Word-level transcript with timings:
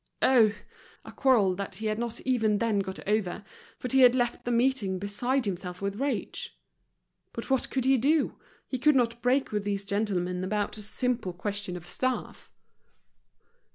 Oh! 0.23 0.51
a 1.05 1.11
quarrel 1.11 1.53
that 1.57 1.75
he 1.75 1.85
had 1.85 1.99
not 1.99 2.21
even 2.21 2.57
then 2.57 2.79
got 2.79 3.07
over, 3.07 3.43
for 3.77 3.87
he 3.91 3.99
had 3.99 4.15
left 4.15 4.45
the 4.45 4.51
meeting 4.51 4.97
beside 4.97 5.45
himself 5.45 5.79
with 5.79 5.99
rage. 6.01 6.57
But 7.33 7.51
what 7.51 7.69
could 7.69 7.85
he 7.85 7.99
do? 7.99 8.39
he 8.67 8.79
could 8.79 8.95
not 8.95 9.21
break 9.21 9.51
with 9.51 9.63
these 9.63 9.85
gentlemen 9.85 10.43
about 10.43 10.75
a 10.79 10.81
simple 10.81 11.33
question 11.33 11.77
of 11.77 11.87
staff. 11.87 12.51